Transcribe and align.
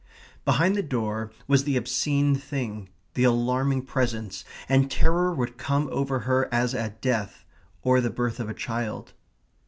Behind 0.45 0.75
the 0.75 0.81
door 0.81 1.31
was 1.47 1.63
the 1.63 1.77
obscene 1.77 2.33
thing, 2.33 2.89
the 3.13 3.23
alarming 3.23 3.83
presence, 3.83 4.43
and 4.67 4.89
terror 4.89 5.31
would 5.31 5.59
come 5.59 5.87
over 5.91 6.21
her 6.21 6.51
as 6.51 6.73
at 6.73 7.03
death, 7.03 7.45
or 7.83 8.01
the 8.01 8.09
birth 8.09 8.39
of 8.39 8.49
a 8.49 8.55
child. 8.55 9.13